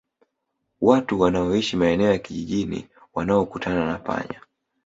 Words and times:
Watu 0.81 1.19
wanaoishi 1.19 1.77
maeneo 1.77 2.11
ya 2.11 2.17
kijijini 2.19 2.87
wanaokutana 3.13 3.85
na 3.85 3.97
panya 3.97 4.41